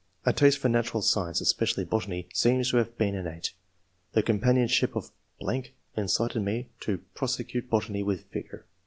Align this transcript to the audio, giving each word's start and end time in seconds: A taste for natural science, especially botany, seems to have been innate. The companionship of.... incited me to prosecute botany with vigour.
A 0.25 0.33
taste 0.33 0.57
for 0.57 0.67
natural 0.67 1.03
science, 1.03 1.41
especially 1.41 1.85
botany, 1.85 2.27
seems 2.33 2.71
to 2.71 2.77
have 2.77 2.97
been 2.97 3.13
innate. 3.13 3.53
The 4.13 4.23
companionship 4.23 4.95
of.... 4.95 5.11
incited 5.95 6.41
me 6.41 6.69
to 6.79 6.97
prosecute 7.13 7.69
botany 7.69 8.01
with 8.01 8.25
vigour. 8.31 8.65